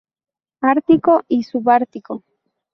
[0.61, 2.23] Ártico y subártico.